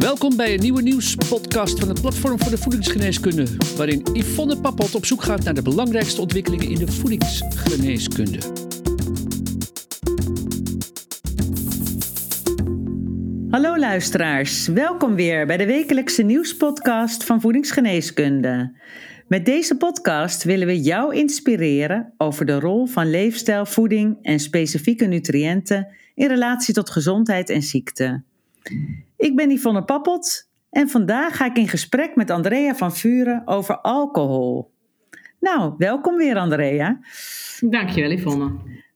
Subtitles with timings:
[0.00, 5.04] Welkom bij een nieuwe nieuwspodcast van het Platform voor de Voedingsgeneeskunde, waarin Yvonne Pappot op
[5.04, 8.38] zoek gaat naar de belangrijkste ontwikkelingen in de voedingsgeneeskunde.
[13.50, 18.76] Hallo luisteraars, welkom weer bij de wekelijkse nieuwspodcast van Voedingsgeneeskunde.
[19.28, 25.06] Met deze podcast willen we jou inspireren over de rol van leefstijl, voeding en specifieke
[25.06, 28.28] nutriënten in relatie tot gezondheid en ziekte.
[29.16, 33.80] Ik ben Yvonne Pappot en vandaag ga ik in gesprek met Andrea van Vuren over
[33.80, 34.70] alcohol.
[35.40, 37.00] Nou, welkom weer Andrea.
[37.60, 38.52] Dankjewel Yvonne.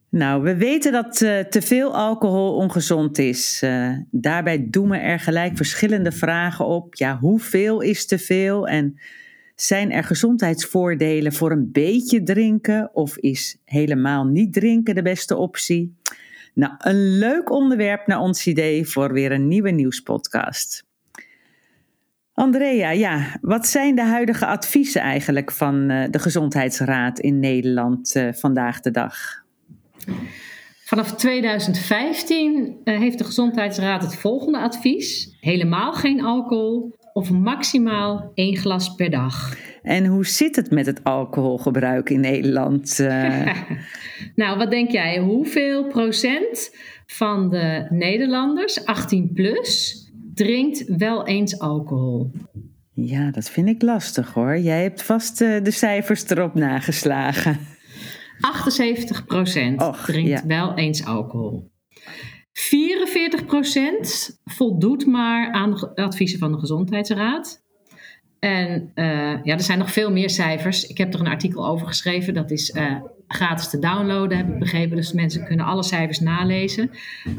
[0.08, 3.60] Nou, we weten dat uh, te veel alcohol ongezond is.
[3.64, 6.94] Uh, daarbij doemen er gelijk verschillende vragen op.
[6.94, 8.68] Ja, hoeveel is te veel?
[8.68, 9.00] En
[9.54, 12.90] zijn er gezondheidsvoordelen voor een beetje drinken?
[12.92, 15.94] Of is helemaal niet drinken de beste optie?
[16.54, 20.84] Nou, een leuk onderwerp naar ons idee voor weer een nieuwe nieuwspodcast.
[22.34, 28.32] Andrea, ja, wat zijn de huidige adviezen eigenlijk van uh, de Gezondheidsraad in Nederland uh,
[28.32, 29.16] vandaag de dag?
[30.84, 38.56] Vanaf 2015 uh, heeft de Gezondheidsraad het volgende advies: helemaal geen alcohol of maximaal één
[38.56, 39.56] glas per dag.
[39.84, 42.98] En hoe zit het met het alcoholgebruik in Nederland?
[43.00, 43.52] Uh...
[44.34, 45.18] nou, wat denk jij?
[45.18, 50.02] Hoeveel procent van de Nederlanders, 18 plus,
[50.34, 52.30] drinkt wel eens alcohol?
[52.92, 54.58] Ja, dat vind ik lastig hoor.
[54.58, 57.58] Jij hebt vast uh, de cijfers erop nageslagen.
[58.40, 60.46] 78 procent drinkt ja.
[60.46, 61.70] wel eens alcohol.
[62.52, 67.63] 44% voldoet maar aan de adviezen van de Gezondheidsraad.
[68.44, 69.04] En uh,
[69.42, 70.86] ja, er zijn nog veel meer cijfers.
[70.86, 72.34] Ik heb er een artikel over geschreven.
[72.34, 72.96] Dat is uh,
[73.28, 74.96] gratis te downloaden, heb ik begrepen.
[74.96, 76.90] Dus mensen kunnen alle cijfers nalezen.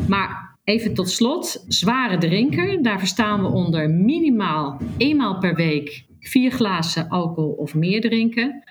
[0.08, 2.83] Maar even tot slot, zware drinker.
[2.83, 8.64] Daar verstaan we onder minimaal eenmaal per week vier glazen alcohol of meer drinken.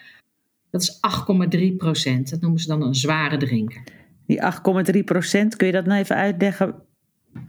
[0.71, 1.01] Dat is
[1.59, 2.31] 8,3 procent.
[2.31, 3.83] Dat noemen ze dan een zware drinker.
[4.27, 4.43] Die
[4.97, 6.75] 8,3 procent, kun je dat nou even uitleggen?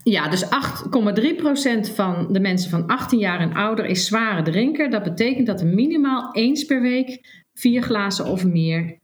[0.03, 4.89] Ja, dus 8,3 procent van de mensen van 18 jaar en ouder is zware drinker.
[4.89, 8.97] Dat betekent dat er minimaal eens per week vier glazen of meer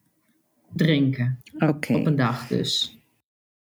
[0.74, 1.40] drinken.
[1.60, 1.98] Okay.
[1.98, 3.01] Op een dag dus.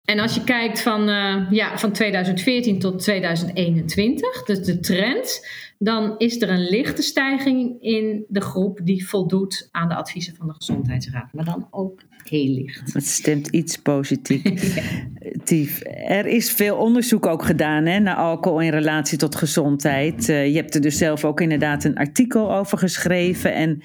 [0.06, 6.16] En als je kijkt van, uh, ja, van 2014 tot 2021, dus de trend, dan
[6.18, 10.54] is er een lichte stijging in de groep die voldoet aan de adviezen van de
[10.54, 11.34] Gezondheidsraad.
[11.34, 12.94] Maar dan ook heel licht.
[12.94, 14.44] Het stemt iets positief.
[16.08, 20.30] Er is veel onderzoek ook gedaan hè, naar alcohol in relatie tot gezondheid.
[20.30, 23.54] Uh, je hebt er dus zelf ook inderdaad een artikel over geschreven.
[23.54, 23.82] En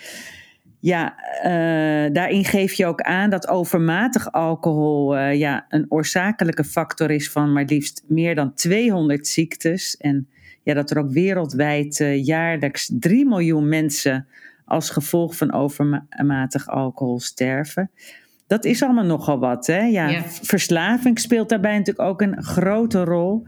[0.81, 7.11] ja, uh, daarin geef je ook aan dat overmatig alcohol uh, ja, een oorzakelijke factor
[7.11, 9.97] is van maar liefst meer dan 200 ziektes.
[9.97, 10.29] En
[10.63, 14.27] ja, dat er ook wereldwijd uh, jaarlijks 3 miljoen mensen
[14.65, 17.91] als gevolg van overmatig alcohol sterven.
[18.51, 19.67] Dat is allemaal nogal wat.
[19.67, 19.81] Hè?
[19.81, 20.23] Ja, ja.
[20.27, 23.43] Verslaving speelt daarbij natuurlijk ook een grote rol.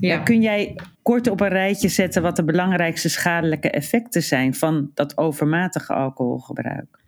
[0.00, 0.08] Ja.
[0.08, 4.90] Ja, kun jij kort op een rijtje zetten wat de belangrijkste schadelijke effecten zijn van
[4.94, 6.98] dat overmatige alcoholgebruik?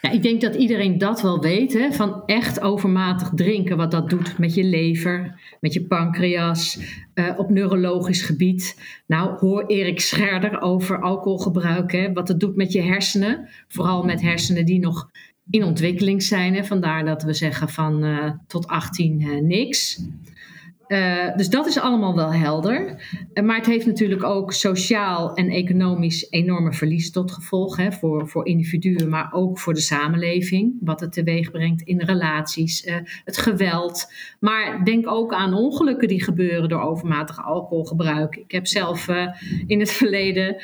[0.00, 1.92] Ja, ik denk dat iedereen dat wel weet, hè?
[1.92, 6.78] van echt overmatig drinken, wat dat doet met je lever, met je pancreas,
[7.14, 8.76] uh, op neurologisch gebied.
[9.06, 12.12] Nou, hoor Erik Scherder over alcoholgebruik, hè?
[12.12, 15.10] wat het doet met je hersenen, vooral met hersenen die nog
[15.50, 16.54] in ontwikkeling zijn.
[16.54, 16.64] Hè?
[16.64, 20.00] Vandaar dat we zeggen van uh, tot 18 uh, niks.
[20.90, 23.02] Uh, dus dat is allemaal wel helder.
[23.34, 27.76] Uh, maar het heeft natuurlijk ook sociaal en economisch enorme verlies tot gevolg.
[27.76, 30.76] Hè, voor, voor individuen, maar ook voor de samenleving.
[30.80, 34.12] Wat het teweeg brengt in relaties, uh, het geweld.
[34.40, 38.36] Maar denk ook aan ongelukken die gebeuren door overmatig alcoholgebruik.
[38.36, 39.08] Ik heb zelf
[39.66, 40.62] in het verleden,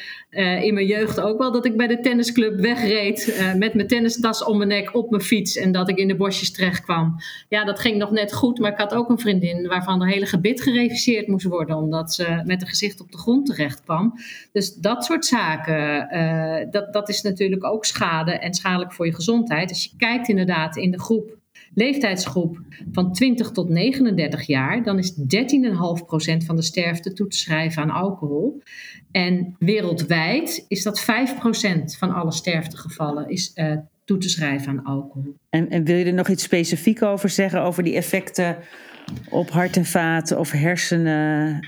[0.63, 3.53] in mijn jeugd ook wel, dat ik bij de tennisclub wegreed.
[3.59, 5.57] met mijn tennistas om mijn nek op mijn fiets.
[5.57, 7.17] En dat ik in de bosjes terecht kwam.
[7.49, 8.59] Ja, dat ging nog net goed.
[8.59, 12.43] Maar ik had ook een vriendin waarvan de hele gebit gereviseerd moest worden, omdat ze
[12.45, 14.13] met een gezicht op de grond terecht kwam.
[14.53, 19.15] Dus dat soort zaken, uh, dat, dat is natuurlijk ook schade en schadelijk voor je
[19.15, 19.69] gezondheid.
[19.69, 21.37] Als je kijkt inderdaad in de groep,
[21.75, 22.59] leeftijdsgroep
[22.93, 25.17] van 20 tot 39 jaar, dan is 13,5%
[26.47, 28.63] van de sterfte toe te schrijven aan alcohol.
[29.11, 31.05] En wereldwijd is dat 5%
[31.99, 33.77] van alle sterftegevallen is uh,
[34.07, 35.37] toe te schrijven aan alcohol.
[35.51, 38.57] En, en wil je er nog iets specifiek over zeggen, over die effecten
[39.31, 41.61] op hart en vaten of hersenen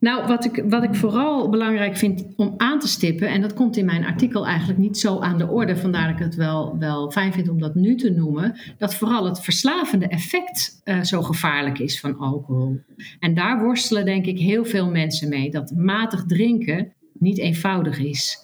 [0.00, 3.76] Nou, wat ik, wat ik vooral belangrijk vind om aan te stippen, en dat komt
[3.76, 7.10] in mijn artikel eigenlijk niet zo aan de orde, vandaar dat ik het wel, wel
[7.10, 11.78] fijn vind om dat nu te noemen, dat vooral het verslavende effect uh, zo gevaarlijk
[11.78, 12.80] is van alcohol.
[13.18, 18.43] En daar worstelen denk ik heel veel mensen mee, dat matig drinken niet eenvoudig is.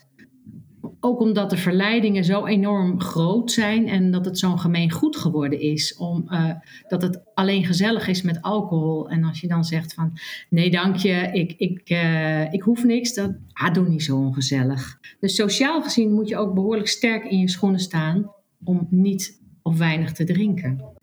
[1.00, 5.60] Ook omdat de verleidingen zo enorm groot zijn en dat het zo'n gemeen goed geworden
[5.60, 5.96] is.
[5.96, 6.50] Om, uh,
[6.88, 9.08] dat het alleen gezellig is met alcohol.
[9.08, 10.18] En als je dan zegt van
[10.48, 14.98] nee dank je, ik, ik, uh, ik hoef niks, dan ah, doe niet zo ongezellig.
[15.20, 18.32] Dus sociaal gezien moet je ook behoorlijk sterk in je schoenen staan
[18.64, 20.98] om niet of weinig te drinken.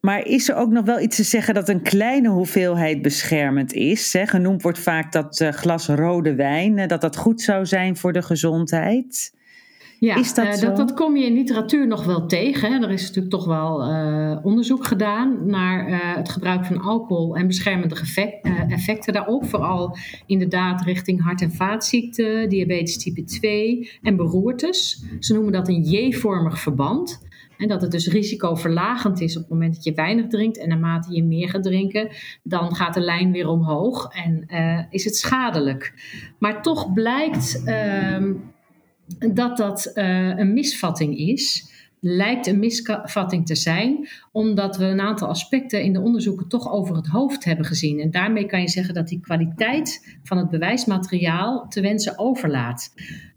[0.00, 4.14] Maar is er ook nog wel iets te zeggen dat een kleine hoeveelheid beschermend is?
[4.24, 8.22] Genoemd wordt vaak dat uh, glas rode wijn, dat dat goed zou zijn voor de
[8.22, 9.36] gezondheid.
[10.00, 12.72] Ja, is dat, uh, dat, dat, kom je in literatuur nog wel tegen.
[12.72, 12.82] Hè.
[12.82, 17.46] Er is natuurlijk toch wel uh, onderzoek gedaan naar uh, het gebruik van alcohol en
[17.46, 19.44] beschermende effect, effecten daarop.
[19.44, 19.96] Vooral
[20.26, 25.04] inderdaad richting hart- en vaatziekten, diabetes type 2 en beroertes.
[25.20, 27.26] Ze noemen dat een J-vormig verband.
[27.56, 30.58] En dat het dus risicoverlagend is op het moment dat je weinig drinkt.
[30.58, 32.08] En naarmate je meer gaat drinken,
[32.42, 34.46] dan gaat de lijn weer omhoog en
[34.90, 35.94] is het schadelijk.
[36.38, 38.30] Maar toch blijkt uh,
[39.34, 41.76] dat dat uh, een misvatting is.
[42.00, 46.96] Lijkt een misvatting te zijn, omdat we een aantal aspecten in de onderzoeken toch over
[46.96, 48.00] het hoofd hebben gezien.
[48.00, 52.92] En daarmee kan je zeggen dat die kwaliteit van het bewijsmateriaal te wensen overlaat.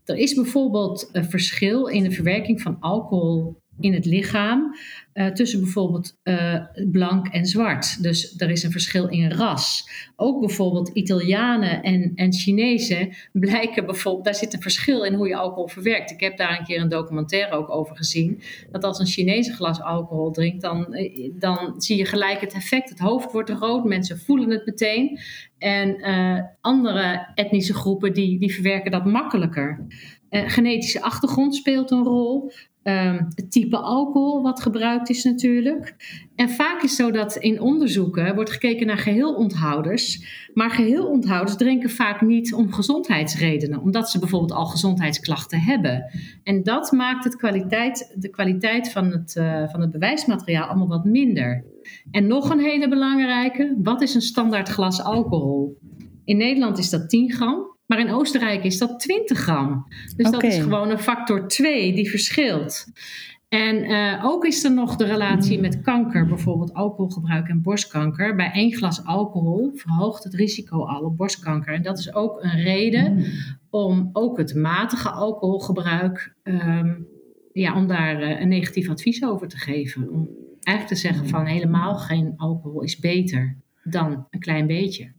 [0.05, 4.75] Er is bijvoorbeeld een verschil in de verwerking van alcohol in het lichaam
[5.13, 8.03] uh, tussen bijvoorbeeld uh, blank en zwart.
[8.03, 9.89] Dus er is een verschil in ras.
[10.15, 15.35] Ook bijvoorbeeld Italianen en, en Chinezen blijken bijvoorbeeld, daar zit een verschil in hoe je
[15.35, 16.11] alcohol verwerkt.
[16.11, 18.41] Ik heb daar een keer een documentaire ook over gezien.
[18.71, 22.89] Dat als een Chinese glas alcohol drinkt, dan, eh, dan zie je gelijk het effect.
[22.89, 25.19] Het hoofd wordt rood, mensen voelen het meteen.
[25.57, 26.01] En
[26.61, 29.85] andere etnische groepen die, die verwerken dat makkelijker.
[30.29, 32.51] Genetische achtergrond speelt een rol.
[32.83, 35.95] Um, het type alcohol wat gebruikt is natuurlijk.
[36.35, 40.25] En vaak is zo dat in onderzoeken wordt gekeken naar geheelonthouders.
[40.53, 43.81] Maar geheelonthouders drinken vaak niet om gezondheidsredenen.
[43.81, 46.11] Omdat ze bijvoorbeeld al gezondheidsklachten hebben.
[46.43, 51.05] En dat maakt het kwaliteit, de kwaliteit van het, uh, van het bewijsmateriaal allemaal wat
[51.05, 51.63] minder.
[52.11, 53.75] En nog een hele belangrijke.
[53.77, 55.77] Wat is een standaard glas alcohol?
[56.25, 57.70] In Nederland is dat 10 gram.
[57.91, 59.85] Maar in Oostenrijk is dat 20 gram.
[60.15, 60.31] Dus okay.
[60.31, 62.85] dat is gewoon een factor 2 die verschilt.
[63.47, 68.35] En uh, ook is er nog de relatie met kanker, bijvoorbeeld alcoholgebruik en borstkanker.
[68.35, 71.73] Bij één glas alcohol verhoogt het risico al op borstkanker.
[71.73, 73.25] En dat is ook een reden
[73.69, 77.07] om ook het matige alcoholgebruik, um,
[77.53, 80.09] ja, om daar uh, een negatief advies over te geven.
[80.09, 80.29] Om
[80.61, 85.11] eigenlijk te zeggen van helemaal geen alcohol is beter dan een klein beetje.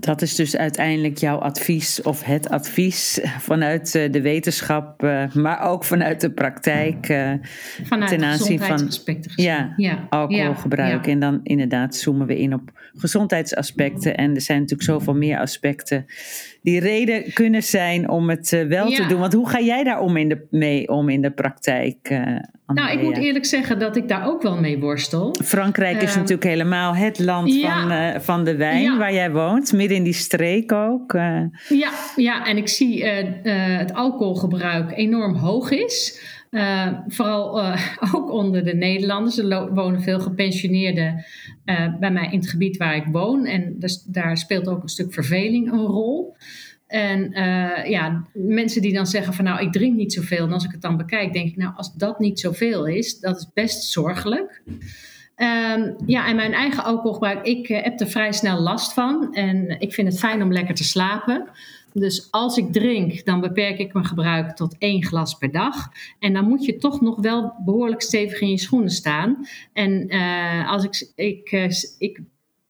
[0.00, 5.60] Dat is dus uiteindelijk jouw advies of het advies vanuit eh, de wetenschap, eh, maar
[5.60, 7.08] ook vanuit de praktijk.
[7.08, 7.32] Eh,
[7.82, 8.90] vanuit ten aanzien van
[9.34, 11.06] ja, ja, alcoholgebruik.
[11.06, 14.16] Ja, en dan inderdaad zoomen we in op gezondheidsaspecten.
[14.16, 16.06] En er zijn natuurlijk zoveel meer aspecten
[16.62, 19.20] die reden kunnen zijn om het wel te doen.
[19.20, 22.20] Want hoe ga jij daar om in de, mee om in de praktijk?
[22.66, 25.36] Nou, ik moet eerlijk zeggen dat ik daar ook wel mee worstel.
[25.44, 29.45] Frankrijk is uh, natuurlijk helemaal het land van, uh, van de wijn waar jij woont,
[29.72, 31.12] midden in die streek ook.
[31.12, 31.42] Uh.
[31.68, 36.20] Ja, ja, en ik zie het alcoholgebruik enorm hoog is.
[37.08, 37.62] vooral
[38.14, 39.38] ook onder de Nederlanders.
[39.38, 41.24] Er wonen veel gepensioneerden
[42.00, 43.44] bij mij in het gebied waar ik woon.
[43.44, 46.36] En dus, daar speelt ook een stuk verveling een rol.
[46.86, 47.30] En
[47.88, 50.44] ja, mensen die dan zeggen van nou, ik drink niet zoveel.
[50.44, 53.36] En als ik het dan bekijk, denk ik nou, als dat niet zoveel is, dat
[53.36, 54.62] is best zorgelijk.
[55.36, 59.34] Um, ja, en mijn eigen alcoholgebruik, ik uh, heb er vrij snel last van.
[59.34, 61.48] En ik vind het fijn om lekker te slapen.
[61.92, 65.88] Dus als ik drink, dan beperk ik mijn gebruik tot één glas per dag.
[66.18, 69.46] En dan moet je toch nog wel behoorlijk stevig in je schoenen staan.
[69.72, 71.50] En uh, als ik, ik,
[71.98, 72.20] ik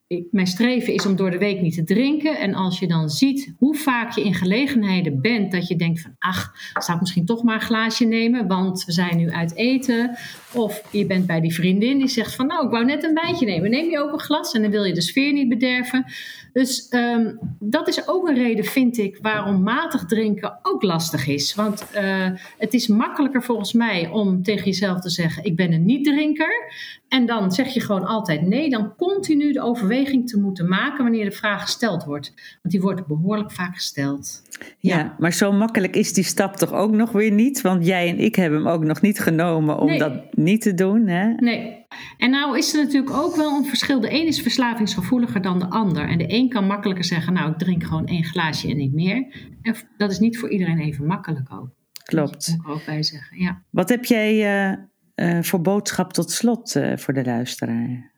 [0.08, 2.38] ik, mijn streven is om door de week niet te drinken.
[2.38, 6.14] En als je dan ziet hoe vaak je in gelegenheden bent dat je denkt van
[6.18, 10.16] ach, zou ik misschien toch maar een glaasje nemen, want we zijn nu uit eten.
[10.56, 13.46] Of je bent bij die vriendin die zegt van nou, ik wou net een wijntje
[13.46, 13.70] nemen.
[13.70, 16.04] Neem je ook een glas en dan wil je de sfeer niet bederven.
[16.52, 21.54] Dus um, dat is ook een reden, vind ik, waarom matig drinken ook lastig is.
[21.54, 25.84] Want uh, het is makkelijker volgens mij om tegen jezelf te zeggen: ik ben een
[25.84, 26.72] niet-drinker.
[27.08, 31.24] En dan zeg je gewoon altijd nee, dan continu de overweging te moeten maken wanneer
[31.24, 32.32] de vraag gesteld wordt.
[32.62, 34.42] Want die wordt behoorlijk vaak gesteld.
[34.78, 37.60] Ja, ja, maar zo makkelijk is die stap toch ook nog weer niet?
[37.60, 39.98] Want jij en ik hebben hem ook nog niet genomen om nee.
[39.98, 41.06] dat niet te doen.
[41.06, 41.32] Hè?
[41.34, 41.86] Nee.
[42.18, 44.00] En nou is er natuurlijk ook wel een verschil.
[44.00, 46.08] De een is verslavingsgevoeliger dan de ander.
[46.08, 49.48] En de een kan makkelijker zeggen, nou ik drink gewoon één glaasje en niet meer.
[49.62, 51.68] En dat is niet voor iedereen even makkelijk ook.
[52.04, 52.46] Klopt.
[52.46, 53.62] Dat moet ik ook bij zeggen, ja.
[53.70, 54.76] Wat heb jij uh,
[55.14, 58.14] uh, voor boodschap tot slot uh, voor de luisteraar?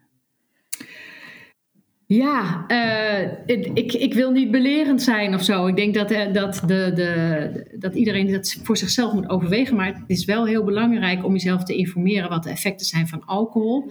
[2.09, 5.67] Ja, uh, ik, ik wil niet belerend zijn of zo.
[5.67, 9.77] Ik denk dat, dat, de, de, dat iedereen dat voor zichzelf moet overwegen.
[9.77, 13.25] Maar het is wel heel belangrijk om jezelf te informeren wat de effecten zijn van
[13.25, 13.91] alcohol.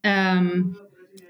[0.00, 0.76] Um,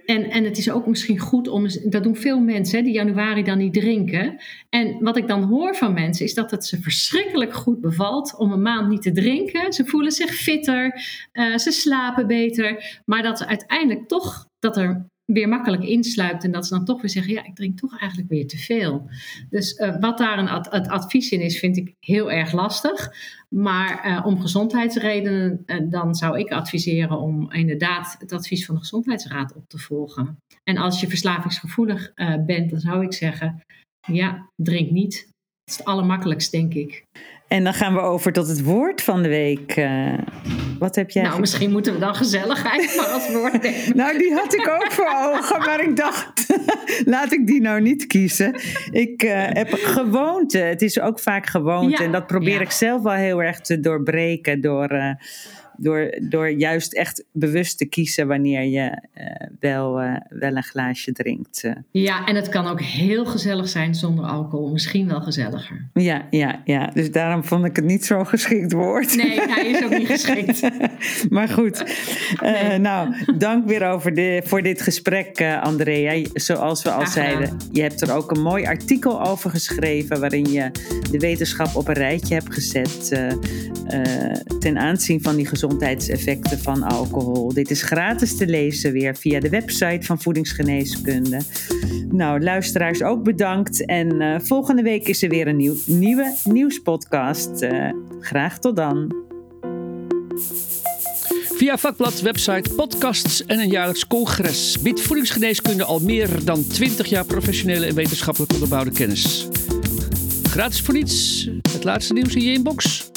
[0.05, 3.43] en, en het is ook misschien goed om, dat doen veel mensen hè, die januari
[3.43, 4.37] dan niet drinken.
[4.69, 8.53] En wat ik dan hoor van mensen is dat het ze verschrikkelijk goed bevalt om
[8.53, 9.73] een maand niet te drinken.
[9.73, 13.01] Ze voelen zich fitter, uh, ze slapen beter.
[13.05, 17.01] Maar dat ze uiteindelijk toch, dat er weer makkelijk insluipt en dat ze dan toch
[17.01, 19.09] weer zeggen, ja, ik drink toch eigenlijk weer te veel.
[19.51, 23.13] Dus uh, wat daar een ad het advies in is, vind ik heel erg lastig.
[23.49, 28.81] Maar uh, om gezondheidsredenen, uh, dan zou ik adviseren om inderdaad het advies van de
[28.81, 30.37] Gezondheidsraad op te volgen.
[30.63, 32.13] En als je verslavingsgevoelig
[32.47, 33.63] bent, dan zou ik zeggen,
[34.07, 35.15] ja, drink niet.
[35.15, 37.05] Dat is het allermakkelijkst, denk ik.
[37.49, 39.75] En dan gaan we over tot het woord van de week.
[40.79, 41.23] Wat heb jij?
[41.23, 43.97] Nou, misschien moeten we dan gezelligheid maar als woord nemen.
[43.97, 46.47] nou, die had ik ook voor ogen, maar ik dacht,
[47.15, 48.55] laat ik die nou niet kiezen.
[48.91, 50.59] Ik uh, heb gewoonte.
[50.59, 51.91] Het is ook vaak gewoonte.
[51.91, 52.61] Ja, en dat probeer ja.
[52.61, 54.93] ik zelf wel heel erg te doorbreken door.
[54.93, 55.11] Uh,
[55.77, 59.25] door, door juist echt bewust te kiezen wanneer je uh,
[59.61, 61.63] wel, uh, wel een glaasje drinkt.
[61.65, 61.73] Uh.
[61.91, 64.71] Ja, en het kan ook heel gezellig zijn zonder alcohol.
[64.71, 65.89] Misschien wel gezelliger.
[65.95, 66.91] Ja, ja, ja.
[66.95, 69.17] Dus daarom vond ik het niet zo'n geschikt woord.
[69.17, 70.63] Nee, hij is ook niet geschikt.
[71.31, 71.85] maar goed.
[72.41, 72.79] Nee.
[72.79, 76.27] Nou, dank weer over de, voor dit gesprek, Andrea.
[76.33, 80.21] Zoals we al zeiden, je hebt er ook een mooi artikel over geschreven...
[80.21, 80.71] waarin je
[81.11, 83.09] de wetenschap op een rijtje hebt gezet...
[84.59, 87.55] ten aanzien van die gezondheid gezondheidseffecten van alcohol.
[87.55, 91.41] Dit is gratis te lezen weer via de website van Voedingsgeneeskunde.
[92.11, 93.85] Nou, luisteraars ook bedankt.
[93.85, 97.63] En uh, volgende week is er weer een nieuw, nieuwe nieuwspodcast.
[97.63, 99.15] Uh, graag tot dan.
[101.55, 107.25] Via vakblad, website, podcasts en een jaarlijks congres biedt voedingsgeneeskunde al meer dan 20 jaar
[107.25, 109.49] professionele en wetenschappelijk onderbouwde kennis.
[110.43, 113.13] Gratis voor niets, het laatste nieuws in je inbox.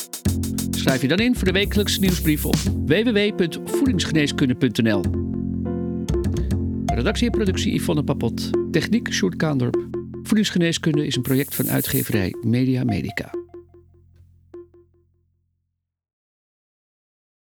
[0.87, 5.01] Schrijf je dan in voor de wekelijkse nieuwsbrief op www.voedingsgeneeskunde.nl.
[6.85, 8.49] Redactie en productie Yvonne Papot.
[8.71, 9.87] Techniek Sjoerd Kaandorp.
[10.23, 13.31] Voedingsgeneeskunde is een project van uitgeverij Media Medica.